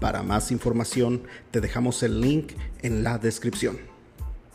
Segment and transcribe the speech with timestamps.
[0.00, 3.78] Para más información te dejamos el link en la descripción.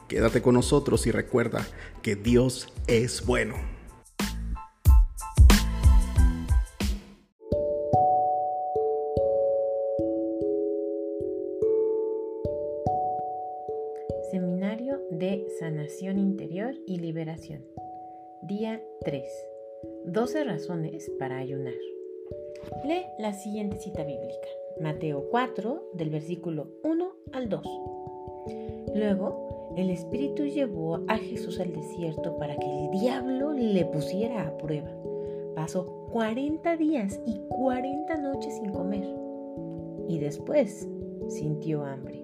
[0.08, 1.66] Quédate con nosotros y recuerda
[2.02, 3.55] que Dios es bueno.
[14.32, 17.63] Seminario de Sanación Interior y Liberación.
[18.41, 19.23] Día 3.
[20.05, 21.73] 12 razones para ayunar.
[22.84, 24.65] Lee la siguiente cita bíblica.
[24.81, 27.62] Mateo 4, del versículo 1 al 2.
[28.93, 34.57] Luego, el Espíritu llevó a Jesús al desierto para que el diablo le pusiera a
[34.57, 34.90] prueba.
[35.55, 39.05] Pasó 40 días y 40 noches sin comer.
[40.07, 40.87] Y después
[41.29, 42.23] sintió hambre.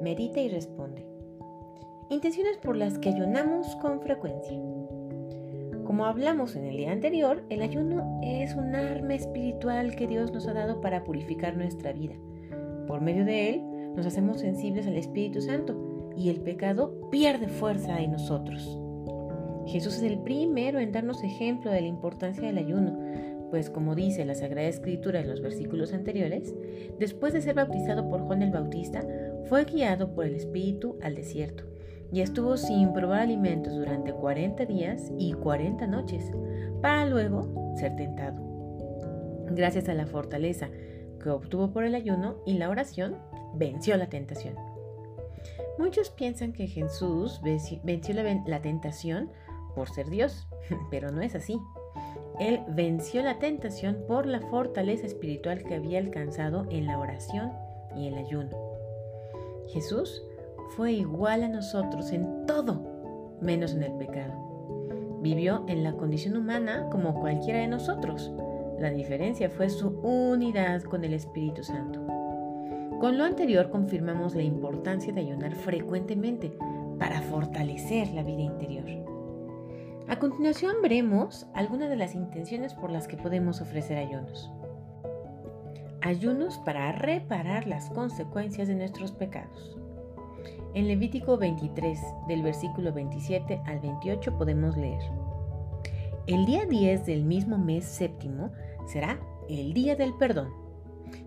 [0.00, 1.06] Medita y responde.
[2.10, 4.60] Intenciones por las que ayunamos con frecuencia.
[5.92, 10.48] Como hablamos en el día anterior, el ayuno es un arma espiritual que Dios nos
[10.48, 12.14] ha dado para purificar nuestra vida.
[12.86, 13.62] Por medio de él
[13.94, 18.80] nos hacemos sensibles al Espíritu Santo y el pecado pierde fuerza en nosotros.
[19.66, 22.98] Jesús es el primero en darnos ejemplo de la importancia del ayuno,
[23.50, 26.54] pues como dice la Sagrada Escritura en los versículos anteriores,
[26.98, 29.06] después de ser bautizado por Juan el Bautista,
[29.44, 31.71] fue guiado por el Espíritu al desierto
[32.12, 36.30] y estuvo sin probar alimentos durante 40 días y 40 noches,
[36.82, 38.36] para luego ser tentado.
[39.50, 40.68] Gracias a la fortaleza
[41.22, 43.16] que obtuvo por el ayuno y la oración,
[43.54, 44.54] venció la tentación.
[45.78, 49.30] Muchos piensan que Jesús venció la, tentación
[49.74, 50.46] por ser Dios,
[50.90, 51.58] pero no es así.
[52.38, 57.52] Él venció la tentación por la fortaleza espiritual que había alcanzado en la oración
[57.96, 58.50] y el ayuno.
[59.68, 60.22] Jesús
[60.70, 65.18] fue igual a nosotros en todo, menos en el pecado.
[65.20, 68.32] Vivió en la condición humana como cualquiera de nosotros.
[68.78, 72.00] La diferencia fue su unidad con el Espíritu Santo.
[73.00, 76.56] Con lo anterior confirmamos la importancia de ayunar frecuentemente
[76.98, 78.84] para fortalecer la vida interior.
[80.08, 84.50] A continuación veremos algunas de las intenciones por las que podemos ofrecer ayunos.
[86.00, 89.78] Ayunos para reparar las consecuencias de nuestros pecados.
[90.74, 91.98] En Levítico 23,
[92.28, 95.02] del versículo 27 al 28 podemos leer.
[96.26, 98.52] El día 10 del mismo mes séptimo
[98.86, 100.48] será el día del perdón.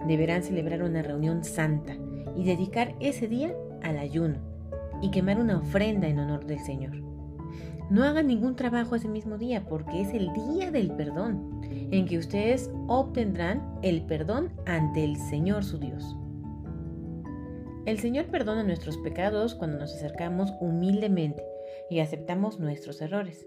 [0.08, 1.96] Deberán celebrar una reunión santa
[2.36, 3.54] y dedicar ese día
[3.84, 4.38] al ayuno
[5.02, 6.96] y quemar una ofrenda en honor del Señor.
[7.90, 11.62] No hagan ningún trabajo ese mismo día porque es el día del perdón
[11.92, 16.18] en que ustedes obtendrán el perdón ante el Señor su Dios.
[17.86, 21.46] El Señor perdona nuestros pecados cuando nos acercamos humildemente
[21.88, 23.46] y aceptamos nuestros errores.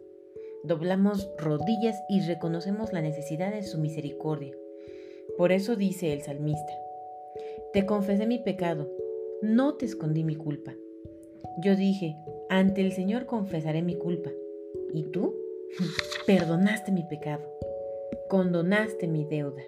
[0.63, 4.55] Doblamos rodillas y reconocemos la necesidad de su misericordia.
[5.37, 6.73] Por eso dice el salmista,
[7.73, 8.89] Te confesé mi pecado,
[9.43, 10.73] no te escondí mi culpa.
[11.61, 12.17] Yo dije,
[12.49, 14.31] ante el Señor confesaré mi culpa.
[14.95, 15.35] ¿Y tú?
[16.27, 17.43] Perdonaste mi pecado,
[18.29, 19.63] condonaste mi deuda.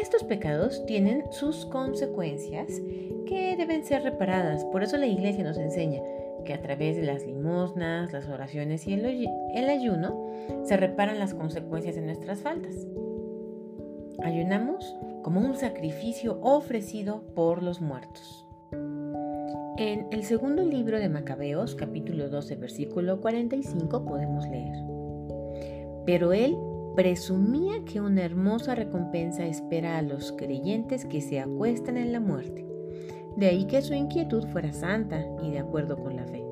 [0.00, 2.82] Estos pecados tienen sus consecuencias
[3.24, 4.62] que deben ser reparadas.
[4.66, 6.02] Por eso la iglesia nos enseña
[6.44, 10.30] que a través de las limosnas, las oraciones y el, ayuno
[10.64, 12.86] se reparan las consecuencias de nuestras faltas.
[14.22, 18.46] Ayunamos como un sacrificio ofrecido por los muertos.
[19.78, 24.76] En el segundo libro de Macabeos, capítulo 12, versículo 45, podemos leer.
[26.04, 26.54] Pero él
[26.96, 32.64] presumía que una hermosa recompensa espera a los creyentes que se acuestan en la muerte.
[33.36, 36.42] De ahí que su inquietud fuera santa y de acuerdo con la fe.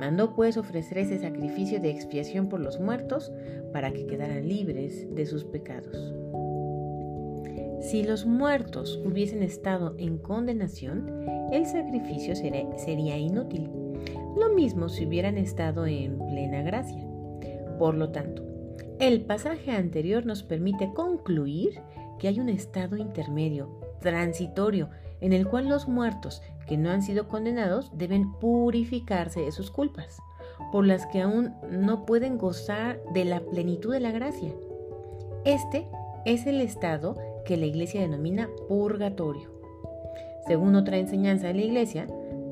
[0.00, 3.30] Mandó pues ofrecer ese sacrificio de expiación por los muertos
[3.74, 6.14] para que quedaran libres de sus pecados.
[7.82, 13.70] Si los muertos hubiesen estado en condenación, el sacrificio sería inútil.
[14.34, 17.06] Lo mismo si hubieran estado en plena gracia.
[17.78, 18.51] Por lo tanto,
[18.98, 21.80] el pasaje anterior nos permite concluir
[22.18, 23.68] que hay un estado intermedio,
[24.00, 24.90] transitorio,
[25.20, 30.18] en el cual los muertos que no han sido condenados deben purificarse de sus culpas,
[30.70, 34.52] por las que aún no pueden gozar de la plenitud de la gracia.
[35.44, 35.88] Este
[36.24, 39.50] es el estado que la iglesia denomina purgatorio.
[40.46, 42.06] Según otra enseñanza de la iglesia,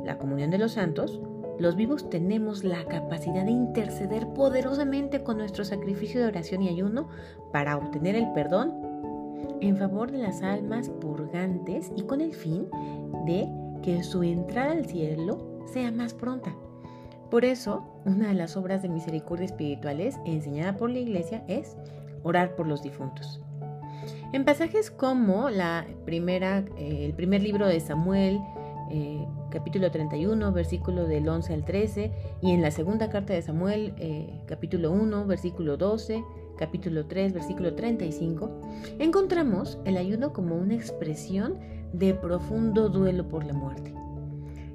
[0.05, 1.21] la comunión de los santos,
[1.61, 7.09] los vivos tenemos la capacidad de interceder poderosamente con nuestro sacrificio de oración y ayuno
[7.53, 8.73] para obtener el perdón
[9.61, 12.67] en favor de las almas purgantes y con el fin
[13.27, 13.47] de
[13.83, 16.55] que su entrada al cielo sea más pronta.
[17.31, 21.77] Por eso, una de las obras de misericordia espirituales enseñada por la Iglesia es
[22.23, 23.43] orar por los difuntos.
[24.33, 28.41] En pasajes como la primera, eh, el primer libro de Samuel,
[28.91, 32.11] eh, capítulo 31, versículo del 11 al 13,
[32.41, 36.25] y en la segunda carta de Samuel, eh, capítulo 1, versículo 12,
[36.57, 38.51] capítulo 3, versículo 35,
[38.99, 41.59] encontramos el ayuno como una expresión
[41.93, 43.93] de profundo duelo por la muerte.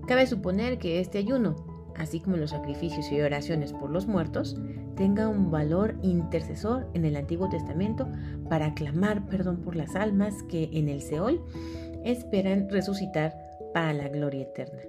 [0.07, 1.55] Cabe suponer que este ayuno,
[1.97, 4.57] así como los sacrificios y oraciones por los muertos,
[4.95, 8.07] tenga un valor intercesor en el Antiguo Testamento
[8.49, 11.41] para clamar perdón por las almas que en el Seol
[12.03, 13.44] esperan resucitar
[13.75, 14.81] para la gloria eterna.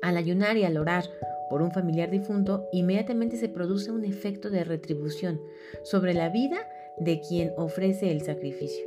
[0.00, 1.06] Al ayunar y al orar
[1.50, 5.40] por un familiar difunto, inmediatamente se produce un efecto de retribución
[5.82, 6.58] sobre la vida
[6.98, 8.86] de quien ofrece el sacrificio.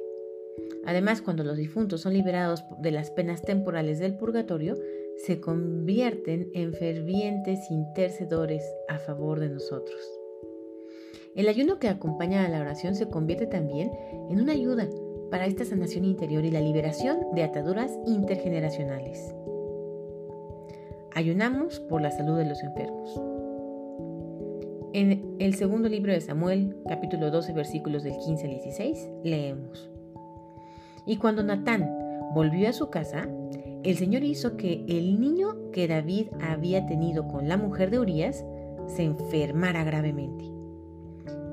[0.85, 4.77] Además, cuando los difuntos son liberados de las penas temporales del purgatorio,
[5.17, 9.99] se convierten en fervientes intercedores a favor de nosotros.
[11.35, 13.91] El ayuno que acompaña a la oración se convierte también
[14.29, 14.87] en una ayuda
[15.29, 19.35] para esta sanación interior y la liberación de ataduras intergeneracionales.
[21.13, 23.21] Ayunamos por la salud de los enfermos.
[24.93, 29.89] En el segundo libro de Samuel, capítulo 12, versículos del 15 al 16, leemos.
[31.05, 31.89] Y cuando Natán
[32.33, 33.27] volvió a su casa,
[33.83, 38.43] el Señor hizo que el niño que David había tenido con la mujer de Urias
[38.87, 40.45] se enfermara gravemente.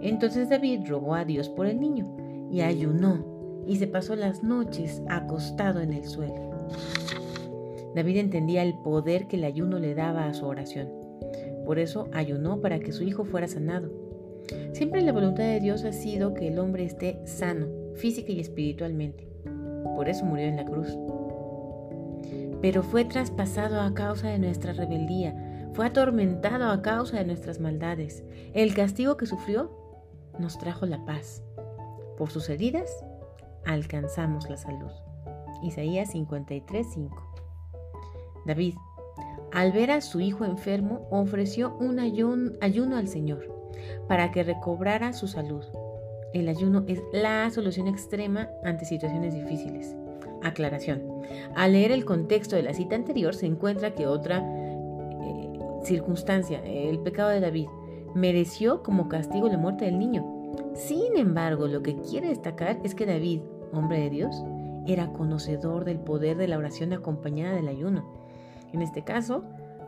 [0.00, 2.16] Entonces David rogó a Dios por el niño
[2.50, 3.35] y ayunó
[3.66, 6.68] y se pasó las noches acostado en el suelo.
[7.94, 10.88] David entendía el poder que el ayuno le daba a su oración.
[11.64, 13.90] Por eso ayunó para que su hijo fuera sanado.
[14.72, 19.28] Siempre la voluntad de Dios ha sido que el hombre esté sano, física y espiritualmente.
[19.96, 20.96] Por eso murió en la cruz
[22.60, 25.34] pero fue traspasado a causa de nuestra rebeldía,
[25.72, 28.24] fue atormentado a causa de nuestras maldades.
[28.54, 29.70] El castigo que sufrió
[30.38, 31.42] nos trajo la paz.
[32.16, 32.90] Por sus heridas
[33.66, 34.90] alcanzamos la salud.
[35.62, 37.10] Isaías 53:5.
[38.46, 38.74] David,
[39.52, 43.52] al ver a su hijo enfermo, ofreció un ayuno al Señor
[44.08, 45.64] para que recobrara su salud.
[46.32, 49.96] El ayuno es la solución extrema ante situaciones difíciles.
[50.42, 51.02] Aclaración.
[51.54, 56.98] Al leer el contexto de la cita anterior se encuentra que otra eh, circunstancia, el
[57.00, 57.68] pecado de David,
[58.14, 60.24] mereció como castigo la muerte del niño.
[60.74, 63.40] Sin embargo, lo que quiere destacar es que David,
[63.72, 64.42] hombre de Dios,
[64.86, 68.04] era conocedor del poder de la oración acompañada del ayuno.
[68.72, 69.44] En este caso,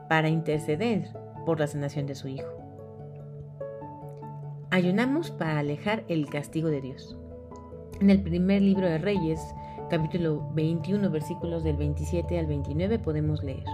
[0.09, 1.09] para interceder
[1.45, 2.49] por la sanación de su hijo.
[4.71, 7.17] Ayunamos para alejar el castigo de Dios.
[8.01, 9.41] En el primer libro de Reyes,
[9.89, 13.65] capítulo 21, versículos del 27 al 29 podemos leer.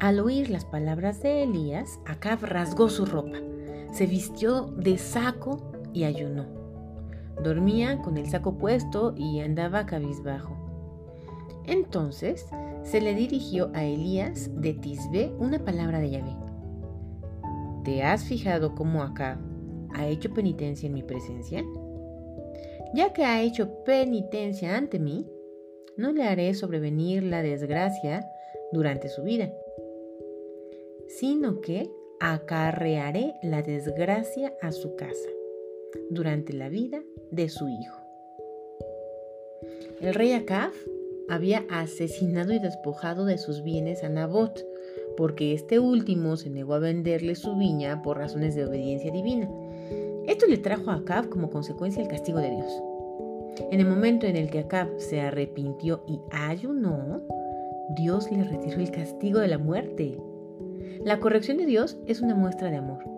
[0.00, 3.38] Al oír las palabras de Elías, Acab rasgó su ropa,
[3.92, 6.61] se vistió de saco y ayunó.
[7.42, 10.56] Dormía con el saco puesto y andaba cabizbajo.
[11.64, 12.46] Entonces
[12.82, 16.36] se le dirigió a Elías de Tisbe una palabra de Yahvé.
[17.84, 19.38] ¿Te has fijado cómo Acab
[19.94, 21.62] ha hecho penitencia en mi presencia?
[22.92, 25.26] ya que ha hecho penitencia ante mí,
[25.96, 28.28] no le haré sobrevenir la desgracia
[28.72, 29.52] durante su vida,
[31.08, 35.28] sino que acarrearé la desgracia a su casa
[36.10, 37.98] durante la vida de su hijo.
[40.00, 40.72] El rey Acab
[41.28, 44.66] había asesinado y despojado de sus bienes a Nabot,
[45.16, 49.48] porque este último se negó a venderle su viña por razones de obediencia divina.
[50.26, 52.82] Esto le trajo a Acab como consecuencia el castigo de Dios.
[53.70, 57.22] En el momento en el que Acab se arrepintió y ayunó,
[57.96, 60.18] Dios le retiró el castigo de la muerte.
[61.04, 63.11] La corrección de Dios es una muestra de amor.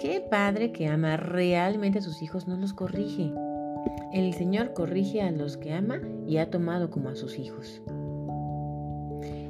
[0.00, 3.34] ¿Qué padre que ama realmente a sus hijos no los corrige?
[4.14, 7.82] El Señor corrige a los que ama y ha tomado como a sus hijos.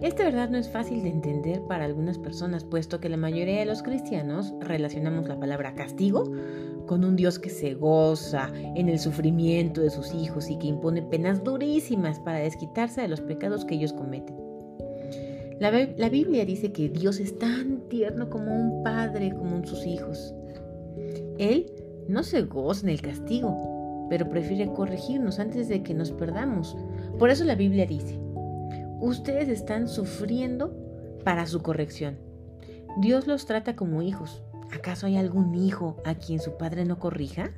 [0.01, 3.65] Esta verdad no es fácil de entender para algunas personas, puesto que la mayoría de
[3.65, 6.25] los cristianos relacionamos la palabra castigo
[6.89, 11.03] con un Dios que se goza en el sufrimiento de sus hijos y que impone
[11.03, 14.37] penas durísimas para desquitarse de los pecados que ellos cometen.
[15.61, 20.35] La, la Biblia dice que Dios es tan tierno como un padre, como sus hijos.
[21.41, 21.73] Él
[22.07, 26.77] no se goza en el castigo, pero prefiere corregirnos antes de que nos perdamos.
[27.19, 28.21] Por eso la Biblia dice,
[29.01, 30.77] ustedes están sufriendo
[31.25, 32.19] para su corrección.
[32.99, 34.43] Dios los trata como hijos.
[34.71, 37.53] ¿Acaso hay algún hijo a quien su padre no corrija?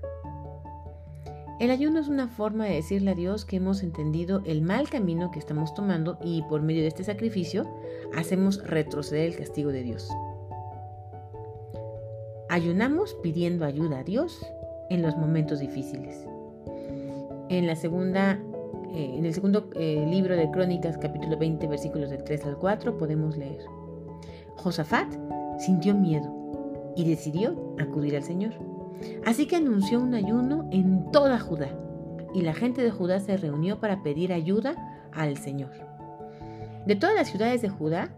[1.59, 5.33] El ayuno es una forma de decirle a Dios que hemos entendido el mal camino
[5.33, 7.67] que estamos tomando y por medio de este sacrificio
[8.15, 10.09] hacemos retroceder el castigo de Dios.
[12.53, 14.39] Ayunamos pidiendo ayuda a Dios
[14.91, 16.27] en los momentos difíciles.
[17.49, 18.39] En la segunda
[18.93, 22.99] eh, en el segundo eh, libro de Crónicas, capítulo 20, versículos del 3 al 4,
[22.99, 23.65] podemos leer.
[24.57, 25.11] Josafat
[25.59, 28.53] sintió miedo y decidió acudir al Señor.
[29.25, 31.71] Así que anunció un ayuno en toda Judá,
[32.35, 35.71] y la gente de Judá se reunió para pedir ayuda al Señor.
[36.85, 38.11] De todas las ciudades de Judá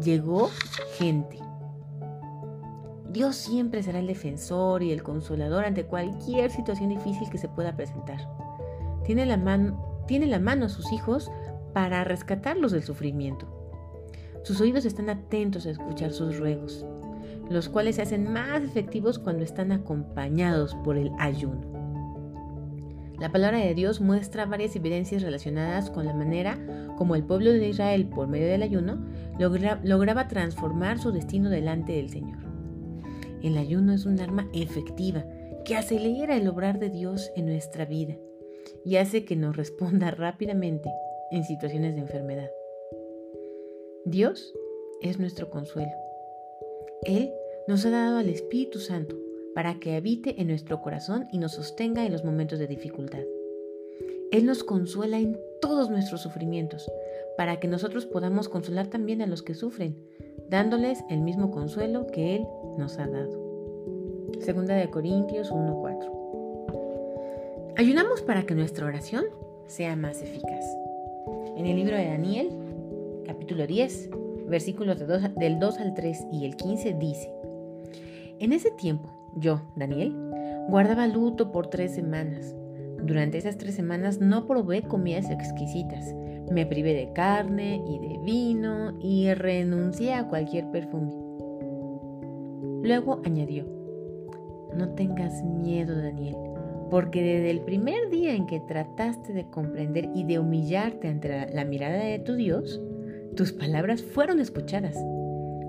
[0.00, 0.50] llegó
[0.98, 1.40] gente.
[3.12, 7.76] Dios siempre será el defensor y el consolador ante cualquier situación difícil que se pueda
[7.76, 8.26] presentar.
[9.04, 9.74] Tiene la,
[10.06, 11.30] tiene la mano a sus hijos
[11.74, 13.46] para rescatarlos del sufrimiento.
[14.44, 16.86] Sus oídos están atentos a escuchar sus ruegos
[17.52, 21.60] los cuales se hacen más efectivos cuando están acompañados por el ayuno.
[23.18, 26.58] La palabra de Dios muestra varias evidencias relacionadas con la manera
[26.96, 28.98] como el pueblo de Israel, por medio del ayuno,
[29.38, 32.51] lograba transformar su destino delante del Señor.
[33.42, 35.24] El ayuno es un arma efectiva
[35.64, 38.16] que acelera el obrar de Dios en nuestra vida
[38.84, 40.88] y hace que nos responda rápidamente
[41.30, 42.50] en situaciones de enfermedad.
[44.04, 44.54] Dios
[45.00, 45.92] es nuestro consuelo.
[47.02, 47.32] Él
[47.66, 49.16] nos ha dado al Espíritu Santo
[49.54, 53.22] para que habite en nuestro corazón y nos sostenga en los momentos de dificultad.
[54.30, 56.90] Él nos consuela en todos nuestros sufrimientos,
[57.36, 59.96] para que nosotros podamos consolar también a los que sufren,
[60.48, 62.46] dándoles el mismo consuelo que Él
[62.76, 63.40] nos ha dado.
[64.40, 67.74] Segunda de Corintios 1:4.
[67.76, 69.24] Ayunamos para que nuestra oración
[69.66, 70.64] sea más eficaz.
[71.56, 72.50] En el libro de Daniel,
[73.26, 74.10] capítulo 10,
[74.46, 77.32] versículos del 2 al 3 y el 15 dice,
[78.38, 80.14] En ese tiempo, yo, Daniel,
[80.68, 82.54] guardaba luto por tres semanas.
[83.02, 86.14] Durante esas tres semanas no probé comidas exquisitas,
[86.52, 91.12] me privé de carne y de vino y renuncié a cualquier perfume.
[92.84, 93.64] Luego añadió,
[94.76, 96.36] no tengas miedo, Daniel,
[96.90, 101.64] porque desde el primer día en que trataste de comprender y de humillarte ante la
[101.64, 102.80] mirada de tu Dios,
[103.36, 104.96] tus palabras fueron escuchadas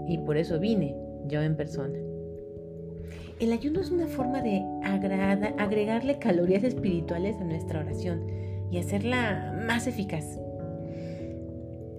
[0.07, 0.95] y por eso vine
[1.27, 1.97] yo en persona.
[3.43, 8.25] El ayuno es una forma de agregarle calorías espirituales a nuestra oración
[8.71, 10.39] y hacerla más eficaz.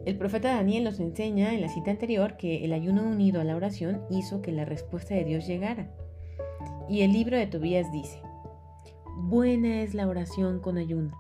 [0.07, 3.57] El profeta Daniel nos enseña en la cita anterior que el ayuno unido a la
[3.57, 5.91] oración hizo que la respuesta de Dios llegara.
[6.89, 8.23] Y el libro de Tobías dice,
[9.15, 11.13] buena es la oración con ayuno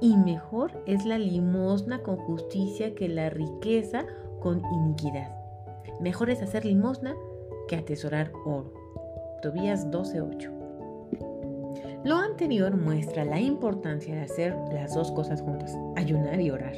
[0.00, 4.06] y mejor es la limosna con justicia que la riqueza
[4.40, 5.30] con iniquidad.
[6.00, 7.14] Mejor es hacer limosna
[7.68, 8.81] que atesorar oro.
[9.42, 10.52] Tobías 12:8.
[12.04, 16.74] Lo anterior muestra la importancia de hacer las dos cosas juntas, ayunar y orar.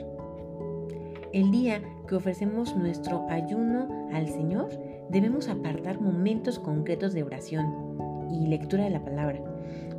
[1.35, 4.71] El día que ofrecemos nuestro ayuno al Señor,
[5.11, 9.42] debemos apartar momentos concretos de oración y lectura de la palabra,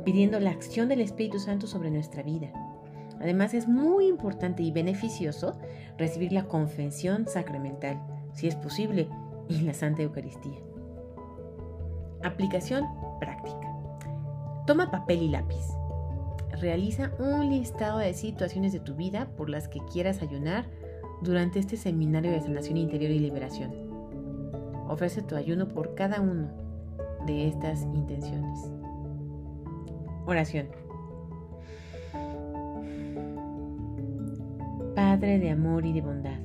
[0.04, 2.50] pidiendo la acción del Espíritu Santo sobre nuestra vida.
[3.20, 5.56] Además es muy importante y beneficioso
[5.98, 9.08] recibir la confesión sacramental, si es posible,
[9.48, 10.65] y la Santa Eucaristía.
[12.22, 12.84] Aplicación
[13.20, 13.72] práctica.
[14.66, 15.64] Toma papel y lápiz.
[16.60, 20.66] Realiza un listado de situaciones de tu vida por las que quieras ayunar
[21.22, 23.72] durante este seminario de sanación interior y liberación.
[24.88, 26.48] Ofrece tu ayuno por cada uno
[27.26, 28.58] de estas intenciones.
[30.26, 30.68] Oración.
[34.94, 36.38] Padre de amor y de bondad.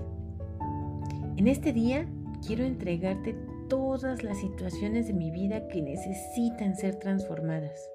[1.38, 2.06] En este día
[2.46, 3.36] quiero entregarte
[3.72, 7.90] todas las situaciones de mi vida que necesitan ser transformadas.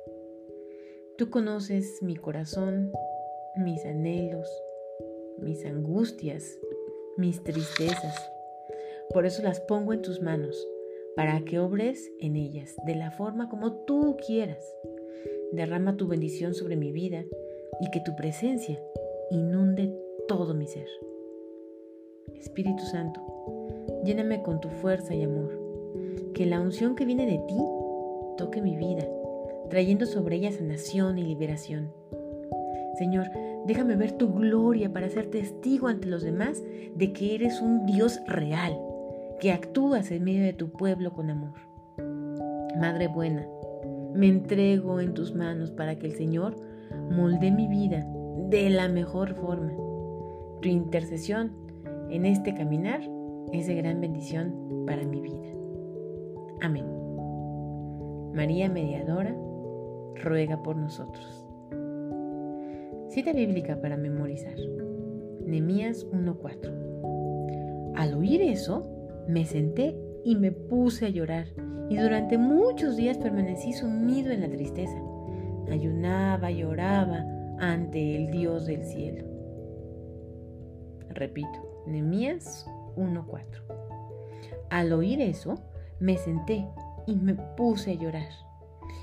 [1.18, 2.90] Tú conoces mi corazón,
[3.58, 4.48] mis anhelos,
[5.36, 6.58] mis angustias,
[7.18, 8.32] mis tristezas.
[9.12, 10.66] Por eso las pongo en tus manos,
[11.14, 14.64] para que obres en ellas de la forma como tú quieras.
[15.52, 17.22] Derrama tu bendición sobre mi vida
[17.82, 18.82] y que tu presencia
[19.30, 19.94] inunde
[20.26, 20.88] todo mi ser.
[22.34, 23.20] Espíritu Santo,
[24.04, 25.55] lléname con tu fuerza y amor.
[26.36, 27.56] Que la unción que viene de ti
[28.36, 29.08] toque mi vida,
[29.70, 31.94] trayendo sobre ella sanación y liberación.
[32.98, 33.30] Señor,
[33.64, 36.62] déjame ver tu gloria para ser testigo ante los demás
[36.94, 38.78] de que eres un Dios real,
[39.40, 41.54] que actúas en medio de tu pueblo con amor.
[42.78, 43.48] Madre buena,
[44.12, 46.54] me entrego en tus manos para que el Señor
[47.12, 48.06] molde mi vida
[48.50, 49.72] de la mejor forma.
[50.60, 51.52] Tu intercesión
[52.10, 53.00] en este caminar
[53.54, 55.55] es de gran bendición para mi vida.
[56.60, 56.86] Amén.
[58.34, 59.34] María Mediadora,
[60.22, 61.46] ruega por nosotros.
[63.08, 64.56] Cita bíblica para memorizar.
[65.44, 67.92] Nemías 1:4.
[67.94, 68.82] Al oír eso,
[69.28, 71.46] me senté y me puse a llorar,
[71.88, 75.00] y durante muchos días permanecí sumido en la tristeza.
[75.70, 77.24] Ayunaba y oraba
[77.58, 79.24] ante el Dios del cielo.
[81.10, 83.62] Repito, Nemías 1:4.
[84.68, 85.54] Al oír eso,
[86.00, 86.66] me senté
[87.06, 88.28] y me puse a llorar.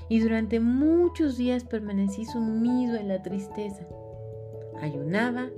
[0.08, 3.86] Y durante muchos días permanecí sumido en la tristeza.
[4.80, 5.48] Ayunaba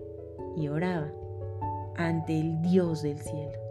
[0.57, 1.11] y oraba
[1.97, 3.66] ante el Dios del cielo.